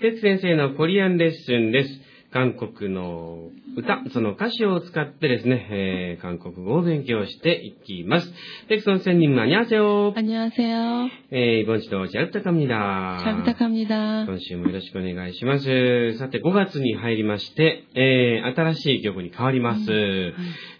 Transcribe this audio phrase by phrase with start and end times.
[0.00, 2.00] 哲先生のコリアンレッスンです。
[2.32, 8.32] 韓国の歌、その歌詞を使ってですね、えー、韓国語を勉強していきます。
[8.68, 10.14] テクソン仙人、안녕하세요。
[10.16, 11.10] 안녕하세요.
[11.30, 13.20] えー、이번 주도 잘 부탁합니다.
[13.22, 14.24] 잘 부탁합니다.
[14.24, 16.16] 今週もよろしくお願いします。
[16.16, 19.84] さて、5月に入りまして、えー、新しい曲に変わります。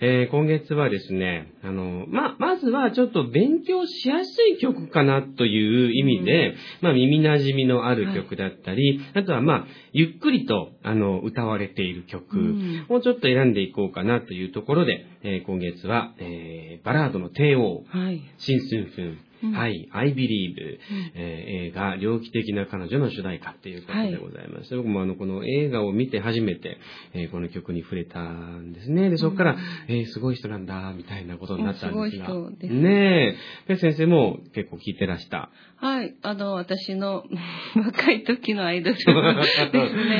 [0.00, 18.21] えー、今月はですね、 あの、ま、まずはちょっと勉強しやすい曲かなという意味で、まあ、耳馴染みのある曲だったり、あとはまあ、ゆっくりと、あの、歌われている曲うんをちょっと選んでいこうかなというところで、えー今月は、えー、バラードの帝王、はい。
[18.37, 20.79] 新春風、うんはい、I Believe、
[21.15, 24.75] えー映画、猟奇的な彼女の主題歌っていうことでございます。
[24.75, 26.77] 僕もあの、この映画を見て初めて、
[27.13, 29.09] えーこの曲に触れたんですね。
[29.09, 32.25] で、そこから、えーすごい人なんだ、みたいなことになったんですが。
[32.27, 33.35] すごい人ですねえ。
[33.67, 35.49] ペッ先生も結構聞いてらした。
[35.77, 36.15] はい。
[36.21, 37.23] あの、私の
[37.75, 39.13] 若い時のアイドルですね。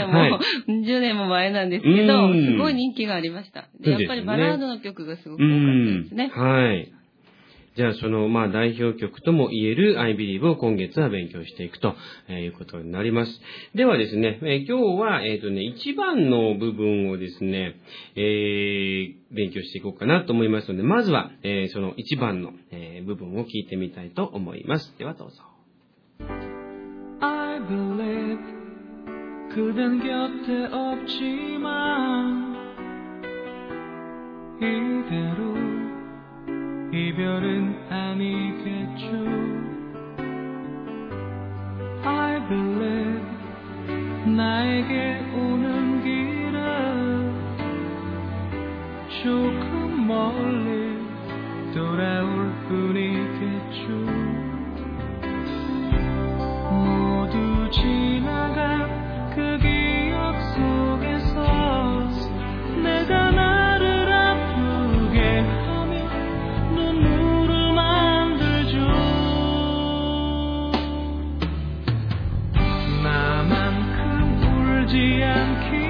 [0.06, 3.68] もう、はい10年も前なんですけど、うんすごい人気がありました。
[3.80, 6.32] で、やっぱりバラードの曲がすごくう多かったんですね。
[6.34, 6.92] はい。
[7.77, 11.95] じゃあ、その、まあ、代表曲とも言える I Believe を今月は勉強していくと
[12.29, 13.33] えーいうことになります。
[13.75, 17.77] ではですね、えー今日は、えっ、とね、一番の部分をですね、
[18.15, 24.95] えー勉強していこうかなと思いますので、まずは、えーその一番の、えー部分を聞いてみたいと思います。
[24.99, 25.43] ではどうぞ。
[27.21, 28.39] I believe
[29.55, 32.53] 그댄 곁에 없지만
[34.59, 35.76] 이대로
[36.98, 39.06] 이별은 아니겠죠.
[42.04, 43.22] I believe
[44.36, 46.58] 나에게 오는 길은
[49.22, 50.98] 조금 멀리
[51.76, 53.07] 돌아올 뿐이
[74.88, 75.87] energy and keep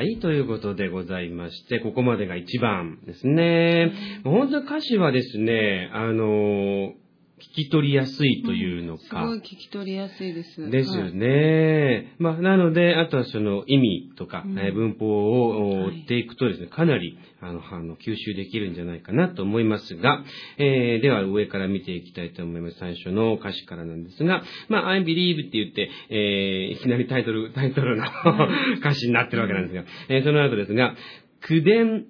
[0.00, 3.92] はい、ということでございまして、ここまでが一番ですね。
[4.24, 6.94] 本当歌詞はですね、あの、
[7.40, 9.24] 聞き取りやすいというのか。
[9.24, 10.70] うん、すごい聞き取りやすいです。
[10.70, 12.08] ですよね。
[12.18, 20.22] はい、まあ、なので、あとはその意味とか、うん、文法を追っていくとですね、かなり、あの、あの吸収できるんじゃないかなと思いますが、
[20.58, 22.76] えー、では上から見ていきたいと思います。
[22.78, 28.04] 最初の歌詞からなんですが、まあ、I believe って言って、えー、いきなりタイトル、タイトルの
[28.78, 30.94] 歌詞になってるわけなんですが、えー、その後ですが、
[31.40, 32.04] くでん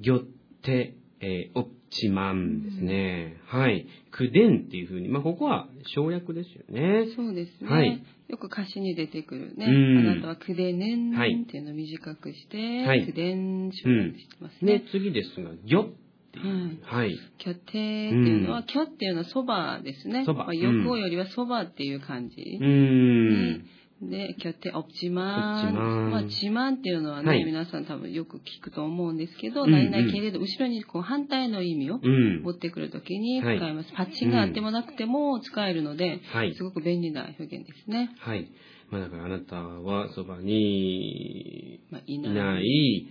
[0.00, 0.20] ぎょっ
[0.62, 3.36] て、えー、おっ1万ですね。
[3.46, 3.86] はい。
[4.10, 7.06] くでんっていうふうに、まあ、ここは省略ですよね。
[7.16, 7.70] そうですね。
[7.70, 9.66] はい、よく歌詞に出てくるね。
[9.66, 14.82] うん、あなたはく口ねんっていうのを短くして、はい、くでん省略してますね。
[14.84, 15.86] うん、次ですが、ぎょっ
[16.32, 16.78] ていう。
[16.82, 17.16] はい。
[17.38, 20.24] きょてっていうのは、きょっていうのはそばですね。
[20.24, 20.44] そば。
[20.44, 22.36] まあ、よこよりはそばっていう感じ。
[22.60, 23.64] うん。
[24.02, 25.68] で、拠点、オプチマン。
[25.68, 32.50] オプチマンまあ、チマンっていうのはね、はい皆さん多分よく聞くと思うんですけど、うん何々けれど、後ろにこう反対の意味をうん持。
[32.50, 33.92] ってくるときに使はいいます。
[33.96, 36.62] パッチンがあってもなくても使えるので、はいす。
[36.62, 38.10] ごく便利な表現ですね。
[38.18, 38.50] はい。
[38.90, 43.06] まあだからあなたはそばにまあ、いいない。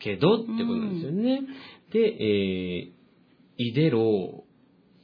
[0.00, 1.40] けどってことなんですよね。
[1.92, 4.44] で、えー、イデロ、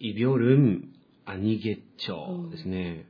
[0.00, 0.88] イビョルン、
[1.25, 3.06] アニゲッチョですね。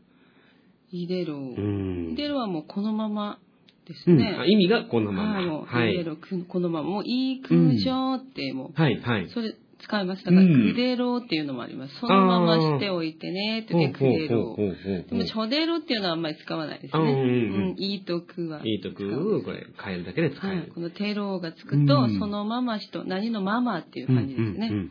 [0.95, 1.35] イデロ。
[1.35, 2.13] うん。
[2.13, 3.39] イデロはもうこのまま
[3.87, 5.35] ですうん意味がこのまま。
[5.35, 5.95] はい、もう、はい。
[5.95, 6.89] イデロ、くこのまま。
[6.89, 9.29] もう、いい空調って、もう、はい、はい。
[9.31, 10.25] それ使います。
[10.25, 11.95] だから、うんクデロっていうのもあります。
[12.01, 14.57] そのまましておいてね、ってクデロ。
[14.57, 17.03] でも、チョデロっていうのはあんまり使わないですね。
[17.03, 18.65] うんいいとくは。
[18.65, 20.57] いいとく、これ変えるだけで使える。
[20.59, 20.69] はい。
[20.69, 24.69] このテロがつくと、うんそのまましと、何のままっていう感じですね。
[24.71, 24.91] うんうんうん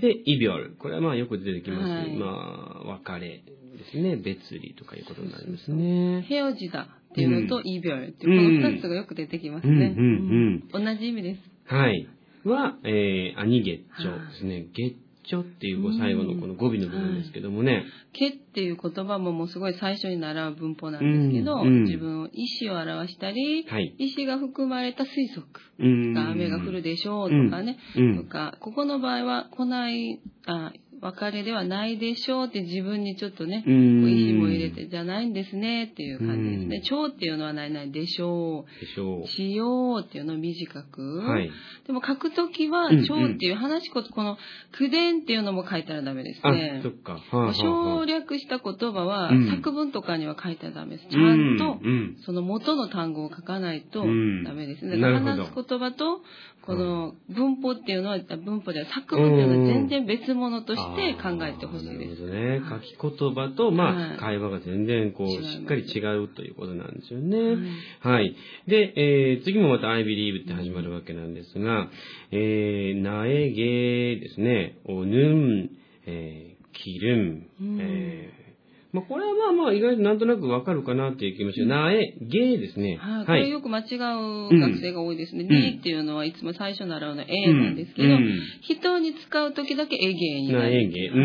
[0.00, 0.76] で、イビョル。
[0.78, 1.82] これはまあよく出てきます。
[1.82, 3.44] はいまあ、別れで
[3.92, 4.16] すね。
[4.16, 6.22] 別離とかいうことになりますね。
[6.22, 9.94] ヘオジだっていうのと、うんイビョルっていう、この二つがよく出てきますね。
[9.96, 11.74] うんうんうん同じ意味です。
[11.74, 12.08] はい。
[12.44, 14.66] は、えー、アニゲッチョですね。
[14.74, 14.94] ゲッ
[15.28, 17.84] ちょっていう最後のこの語尾の部分ですけどもね。
[18.14, 23.94] けっていう言葉ももうすごい最初に習う文法なんですけど、自分を意思を表したり、はい。
[23.98, 25.46] 意思が含まれた推測
[25.78, 26.14] うん。
[26.14, 28.24] が雨が降るでしょうとかね、うん。
[28.24, 36.82] とか、ここの場合は来ない、あ、別れではないでしょうって自分にちょっとね、うん意思も入れて、じゃないんですねっていう感じですうんね。
[36.84, 39.28] 超っていうのはないないでしょでしょう。
[39.28, 41.02] しようっていうのを短く。
[41.02, 41.18] う。
[41.18, 41.50] はい。
[41.86, 44.36] でも書くときは超っていう話しこと、この、
[44.72, 46.90] 口伝っていうのも書いたらダメですあね、そ。
[46.90, 47.12] っか。
[47.14, 51.08] はあはあは省あ略した言葉はうん作文とかには書いたらダメです。
[51.08, 51.78] ちゃんと
[52.24, 54.96] その元の単語を書かないとうんダメですね。
[55.00, 56.20] 話す言葉と、
[56.62, 60.87] この文法っていうのは、文法では作文っていうのは全然別物として
[61.22, 62.22] 考えてほしいです。
[62.26, 62.82] なるほどね。
[62.98, 67.70] 書き言葉と、まはいあ、会話が全然こう、しっかり違うということなんですよはいね。
[68.00, 68.36] はい。
[68.66, 71.88] で、えー次もまた I believe って始まるわけなんですが、
[72.32, 75.70] えー、なえげですね、おぬん、
[76.06, 77.46] えー、きるん
[77.80, 78.47] えー
[78.92, 82.96] まあ、これはまあまあ意外となんとなくわかるかなっていう気もしますなえげですね。
[82.96, 85.44] はい、これよく間違う学生が多いですね。
[85.44, 90.60] ん D っていうのはいつも最初習うの A なんですけど、うん人に使う時だけエゲになる。
[90.60, 91.08] なえげ。
[91.08, 91.24] うは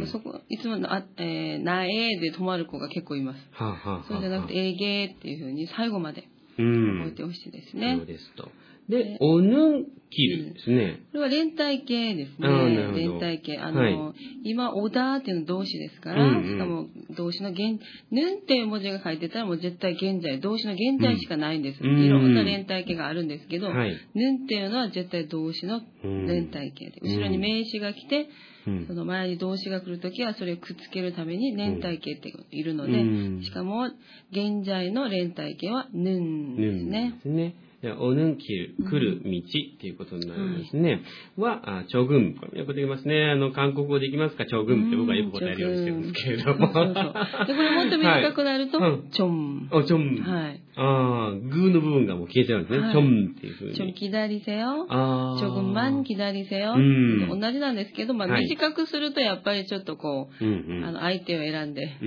[0.00, 0.06] いん。
[0.06, 1.88] そこ、いつもの、あ、えー、なえ
[2.20, 3.38] で止まる子が結構います。
[3.52, 6.24] はあ、はあはあ、そうじゃなくて、えげっていうふうに最後まで
[6.58, 6.98] うん。
[6.98, 8.06] 覚えてほしいですそねう。
[8.06, 8.50] ですと。
[8.88, 11.00] で、おぬんきるですね。
[11.12, 12.48] これは連帯形ですね。
[12.94, 13.58] 連帯形。
[13.58, 14.14] あの、はい
[14.44, 16.86] 今、おだっていうの動詞ですから、うんうんしかも
[17.16, 17.80] 動詞の現、
[18.10, 21.80] ぬんっていう文字が書いてたらもう絶対現在、動詞の現在しかないんです。
[21.82, 23.96] うんいろんな連帯形があるんですけど、はい。
[24.14, 28.28] ぬんっていうのは絶対動詞のうん連帯形で、後ろに名詞が来て、
[28.66, 32.96] うんその前に動詞が来るときはそれをくっつけるために連帯形っているので、う
[33.38, 33.90] んしかも
[34.30, 37.22] 現在の連帯形はぬんぬんですねで。
[37.22, 37.54] すね。
[37.82, 41.00] でおぬんきる、来る道っていうことになるんですね。
[41.36, 42.34] は、あ、チョグン。
[42.34, 43.30] これよくできますね。
[43.30, 44.46] あの、韓国語できますか？
[44.46, 46.72] チョグンって僕はよく答えるようにしてるんですけれども。
[46.72, 49.68] そうそうで、これもっと短くなると、はちょん。
[49.70, 50.24] お、チョン。
[50.24, 50.60] はい。
[50.80, 52.92] ああ、グーの部分がもう消えてるんですね。
[52.92, 53.74] ちょんっていうふうに。
[53.74, 54.86] ちょん、左だせよ。
[54.88, 55.40] ああ。
[55.40, 56.14] ちょぐまん、き
[56.48, 56.74] せよ。
[56.74, 60.44] 同じなんですけど、短くすると、やっぱりちょっとこう、
[60.84, 61.88] あの、相手を選んで。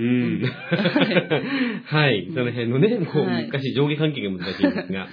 [1.84, 2.28] はい。
[2.32, 5.06] その辺のね、昔、上下関係が難しいんですが。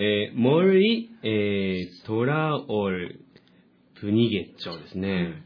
[0.00, 3.20] えー、もり、えー、とらおる、
[4.00, 5.44] ぷにげっちょですね。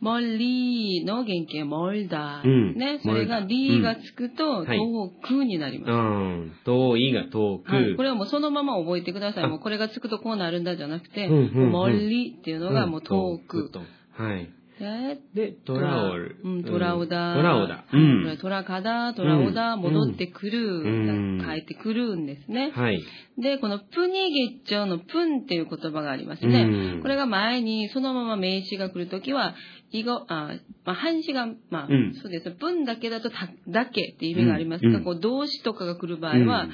[0.00, 2.42] 森の原型、森だ。
[2.42, 3.00] うん、ね。
[3.02, 5.90] それがりがつくと、遠くになります。
[5.90, 6.52] うん。
[6.64, 9.48] 遠いが遠く、はい、これはもうそのまま覚えてください。
[9.48, 13.70] もうこれがつくとこうなるんだじゃなくて、森りっていうのがもう遠く。
[14.16, 14.48] はい。
[14.80, 16.36] でで、トラオル。
[16.42, 17.34] うん、トラオダ。
[17.34, 17.84] トラオダ。
[17.92, 18.38] うはいん。
[18.38, 22.72] トラカダ、トラオダ、うん戻ってくる、うん帰ってくるんですね。
[22.74, 23.02] はい。
[23.38, 26.62] で、このプニゲッチョのプンっていう言葉がありますね。
[26.62, 29.54] うんこれが前にそのまま名詞が来るときは、
[29.90, 30.54] 以後、あ、
[30.86, 32.50] まあ、半詞が、まあ、うんそうです。
[32.52, 36.70] プンだけだとた、だけっていう意味がありますが、うんこう動詞とかが来る場合は、うん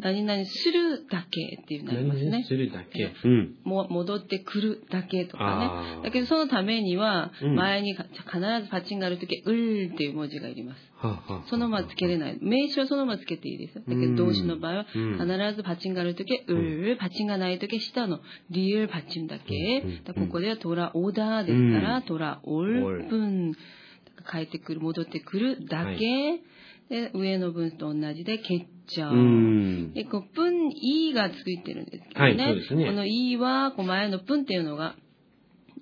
[0.00, 2.44] 何々するだけっていうなりますね。
[2.48, 3.12] するだけ。
[3.24, 3.54] うん。
[3.64, 6.02] も戻ってくるだけとかね。
[6.04, 10.78] だけどそのためには、うん前にか必ずパチンがあるとき、うーっていう文字がいります。
[10.96, 12.38] はあはあはあそのままつけれない。
[12.40, 13.82] 名詞はそのままつけていいですよ。
[13.86, 18.20] だけうんど動詞の場合は、うん必ずパチンがあるときは、うー、パチンがないときは下の
[18.50, 20.04] リールパチンだけうん。
[20.04, 23.52] だここではトラオーダーですから、うんトラオオルル分。
[24.30, 26.40] 帰ってくる、戻ってくるだけ。
[26.90, 29.14] で、上の文と同じで、結ちゃう。
[29.14, 29.92] うん。
[29.94, 32.54] で、こう、プン、イーがついてるんですけどはいね。
[32.68, 34.96] このイーは、こう前のプンっていうのが、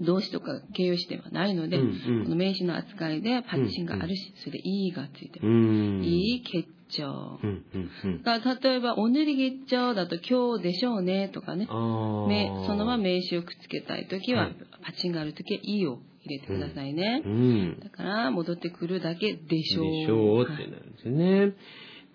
[0.00, 5.49] 動詞とか形容詞ではないので、うんうんこの名詞の扱いでパッチンがあるし、それでイーがついてうる。
[5.49, 6.05] ん。
[6.05, 7.47] いい結晶う。
[7.47, 8.23] んうんうん。
[8.23, 11.66] が例えば、おぬり月長だと今日でしょうねとかね。
[11.66, 17.23] そのまま名詞をくっつけたいときは、はいパチンがあるときは、いを入れてくださいね。
[17.25, 17.80] うん。
[17.80, 19.85] だから、戻ってくるだけでしょう。
[19.85, 21.54] でしょうってはいなるんですよね。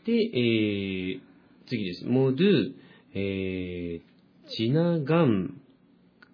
[0.05, 1.19] で、えー、
[1.67, 2.05] 次です。
[2.05, 2.71] モドゥ、
[3.13, 5.55] えー、チナガン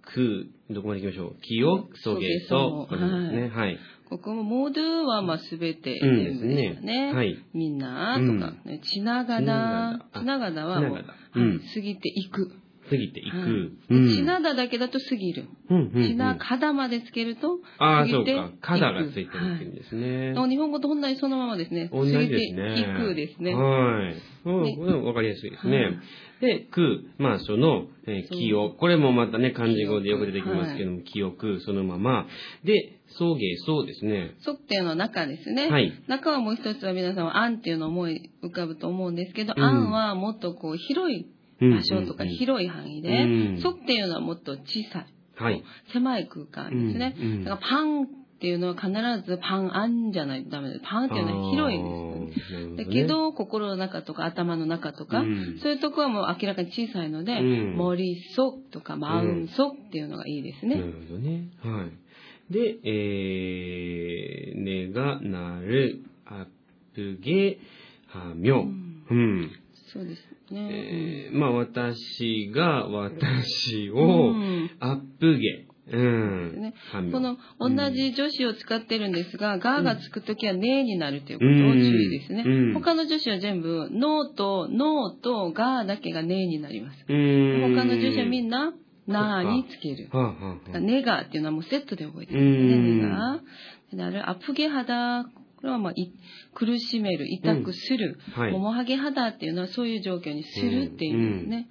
[0.02, 1.42] ク、どこまで行きましょう？
[1.42, 2.48] キヨ、ソゲソ。
[2.48, 3.50] ソゲソこれですね。
[3.50, 3.78] はい。
[4.10, 7.14] ここも、モドゥはまあすべてうんでしたね。
[7.14, 7.38] はい。
[7.54, 10.00] みんなとか、ね、ちながだ。
[10.14, 10.26] ちちな。
[10.26, 11.50] ながだはもう、うん。
[11.50, 12.52] はい過ぎていく。
[12.90, 13.38] 過ぎていく。
[13.38, 13.50] はい
[13.90, 15.48] うんちなだだけだと過ぎる。
[15.70, 18.52] うんうんうんちなかだまでつけると、ああ、過ぎていそうか。
[18.62, 20.34] カダがついてるってはいいうんですね。
[20.50, 21.90] 日本語と同じそのままですね。
[21.94, 22.80] 同じです過ぎてね。
[22.80, 23.54] いくですね。
[23.54, 24.16] はい。
[24.46, 26.00] うんねわかりやすいですはいね。
[26.42, 28.78] で、く、まあその、えー記憶。
[28.78, 32.28] これもまたね、漢字語でよく出てきますけども、記憶、そのまま。
[32.64, 34.36] で、送迎、そうですね。
[34.40, 35.70] そっていうのは中ですね。
[35.70, 41.26] はい中はもう一つは皆さんはあんっていうのを思い浮かぶと思うんですけど、うんあんはもっとこう広い
[41.60, 43.26] 場所とかうんうんうん広い範囲で、う
[43.58, 45.08] んそっていうのはもっと小さい。
[45.36, 45.64] はい。
[45.94, 47.16] 狭い空間ですね。
[47.18, 48.90] うんうんだからパンっていうのは必
[49.30, 50.82] ずパンアンじゃないとダメです。
[50.90, 52.48] パンっていうのは広いです。
[52.48, 60.76] すだけ、ど、心の中とか頭の中とか、うんそういうとこはもう明らかに小さいので、うんモリソとかマウンソっていうのがいいですね。
[60.76, 61.50] なるほどね。
[61.62, 62.54] はい。
[62.54, 66.48] で、えー、ねがなる、あ
[66.96, 67.60] ぷげ、
[68.08, 68.62] はみょ。
[68.62, 69.52] うんうん。
[69.94, 71.30] そうですね。
[71.30, 75.66] えー、まあ、私が、私うを、んアップゲ。
[75.92, 76.74] うん。
[77.12, 82.44] この同じ助詞を使ってるんですが、ががつくときはねになるということを注意ですね。
[82.46, 87.06] うん他の助詞は全部、のと、のと、がだけがねになります。
[87.08, 87.76] うん。
[87.76, 88.74] 他の助詞はみんんな、
[89.08, 90.10] なにつける。
[90.12, 94.10] はあ、はあはあ、ネガっていうのはもうセットで覚えてるうんんですね、ネガ。
[94.12, 95.26] なる、アプゲ肌。
[95.60, 96.14] これはまあ、い
[96.54, 98.18] 苦しめる、痛くする。
[98.34, 98.52] はい。
[98.54, 101.70] ももはげ肌っていうのはそういう状況にするっていう意味ですね。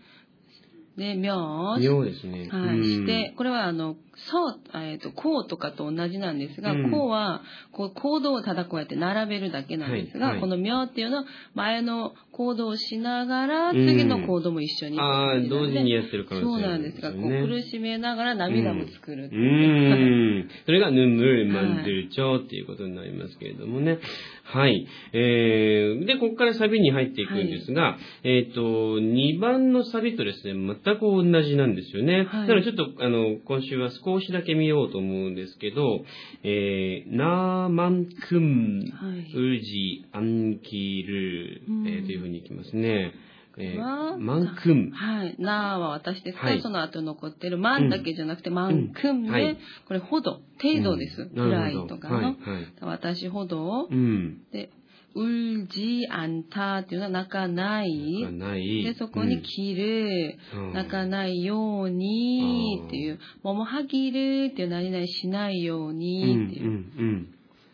[0.98, 2.48] で、妙妙ですね。
[2.50, 2.78] はい。
[2.78, 15.00] うんして、これはあの、そう、えっ、と、こうとかと同じなんですが、うんこうは、こう、行動をただこうやって並べるだけなんですが、はいはいこの妙っていうのは、前の行動をしながら、うん次の行動も一緒に。
[15.00, 20.44] ああ、同時にやってる可能性そうなんですが、こうね苦しめながら涙も作るういう。
[20.44, 20.50] ん。
[20.66, 23.98] それがヌムルマンドゥルチョっていうことになりますけれどもね。
[24.44, 24.86] はい。
[25.12, 28.60] えー、で、ここからサビに入っていくんですが、えっ、と、
[28.98, 32.26] 2番のサビとですね、全く同じなんですよね。
[32.28, 36.00] はいなのでちょっと、あの、今週は少しだけ見ようと思うんですけど、
[36.42, 39.32] えー、なーまんくん、はい。
[39.34, 43.12] うじ、あんきる、うんえーというふうにいきますね。
[43.60, 44.90] えはー、まんくん。
[44.92, 45.34] はい。
[45.38, 46.44] なーは私ですか？
[46.44, 51.22] ら、はいその後残ってる、まんだけじゃなくて、まんくんで、うんはいこれほど、程度です。
[51.22, 52.14] うんぐらないとかの。
[52.14, 52.34] はい、はい。
[52.82, 54.42] 私ほど、うん。
[54.52, 54.70] で、
[55.17, 58.21] 울지않다っていうのは泣かない。
[58.23, 58.83] がない。
[58.83, 66.65] で、そこに切る、うん泣かないようにあーっていう、ももはぎるっていう何々しないようにっていう。
[66.65, 67.27] うんうん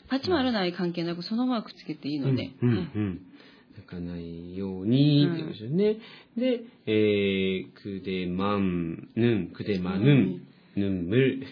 [0.10, 2.32] パチもあるない関係なくそのままくっつけていいうん。
[2.32, 2.50] ので。
[2.64, 3.22] うんうんはいうん。
[3.78, 5.98] 泣かないようにって言うんですよね。
[6.36, 10.42] で、えー、くでまん、ぬん、くでまぬん、
[10.77, 11.43] ぬんむる、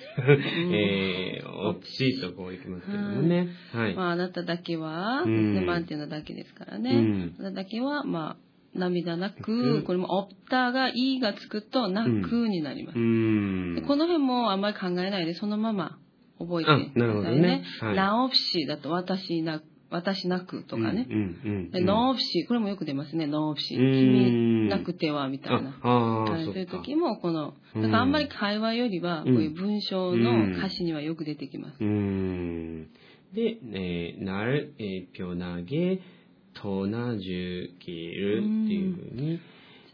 [0.73, 3.49] えー、おっちとこういきますけどもね。
[3.73, 3.95] はい。
[3.95, 6.91] まあ、あなただけは、マンっていうのだけですからね。
[6.91, 8.37] うんあなただけは、まあ、
[8.75, 13.01] 涙なうく、んこれも、オプタが、いがつくと、泣くになりますう。
[13.01, 13.75] ん。
[13.75, 15.99] でこの辺もあんまり考えないで、そのまま
[16.39, 17.65] 覚えてあくださいね。
[18.67, 21.07] だと私な、私なくとかね。
[21.73, 23.77] ノープシ、これもよく出ますね、ノープシ。
[23.77, 25.79] うん君なくては、みたいな。
[25.83, 26.67] そういう。
[26.67, 31.79] 時も、この、うんだからあんまり会話よりは、こういう文章の歌詞にはよく出てきます。
[31.79, 31.87] で、
[33.73, 36.01] えー、なる、えー、ぴょなげ、
[36.55, 39.41] となじゅきるっていうふうに、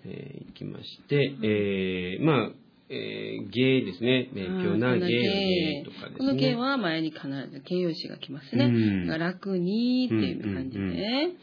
[0.04, 2.50] えーいきまして、えー、まあ、
[2.90, 4.30] えー、げですね。
[4.34, 6.16] えー、ぴょなげ、げとかですね。
[6.18, 8.64] この芸は前に必ず形容詞が来ますね。
[8.64, 11.36] うん楽にっていう感じで、うんうん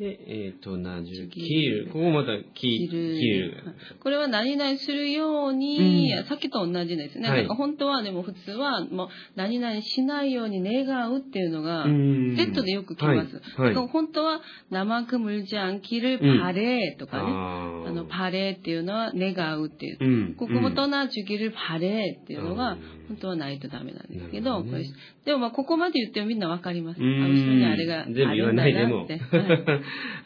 [0.00, 1.90] で、えー、となじゅきる。
[1.92, 3.62] ここまた、き、切るきる。
[4.02, 7.28] これは何々するように、うんさっきと同じですね。
[7.28, 13.42] はいだから本当はでも普通はもう何々しないように願うっていうのが、うんセットでよく来ます。
[13.60, 14.40] はいはい本当は
[14.70, 17.24] 生くむじゃん切るパレーとかね。
[17.24, 19.98] あーあの、パレーっていうのは願うっていう。
[20.00, 20.34] うん。
[20.34, 22.78] ここもとなじゅぎるパレーっていうのがうん、
[23.08, 24.84] 本当はないとダメなんですけど、どね
[25.26, 27.00] でもまあここまで言ってもみんなわかります。
[27.00, 29.20] あうんの人にあれがあ全部言わるんだないでもなって。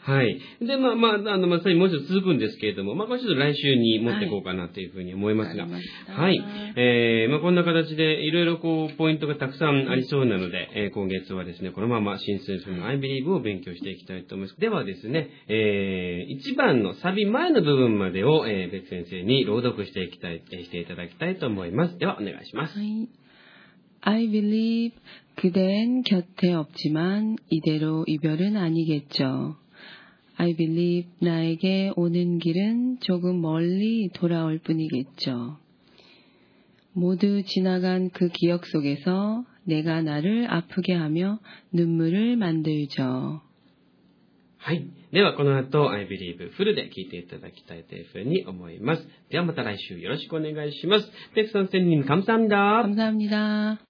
[0.01, 0.39] はいはい。
[0.61, 5.63] で、まあまあ、あの、まあ、それもうちょっと続くんですけれども、まあ、これちょっと来週に持っていこうかなというふうに思いますが。
[5.63, 6.43] わかりましたはい。
[6.77, 14.59] えー、まあ、こんな形で、いろいろこう、ポイントがたくさんありそうなので、えー今月はですね、このまま新数分の I believe を勉強していきたいと思います。
[14.61, 21.97] ではですね、えー、1番のサビ前の部分までを、えー、別先生に朗読していきたい、えーしていただきたいと思います。
[21.97, 22.73] では、お願いします。
[24.05, 24.93] I believe
[25.36, 29.56] 그댄 곁에 없지만 이대로 이별은 아니겠죠.
[30.36, 35.58] I believe 나에게 오는 길은 조금 멀리 돌아올 뿐이겠죠.
[36.92, 41.38] 모두 지나간 그 기억 속에서 내가 나를 아프게 하며
[41.72, 43.42] 눈물을 만들죠.
[44.62, 44.86] はい。
[45.10, 49.08] では、この後、I believe フルで聞いていただきたいというふうに思います。
[49.30, 51.10] ではまた来週よろしくお願いします。
[51.34, 52.82] 백선생님 감사합니다.
[52.82, 53.83] 감사합니다.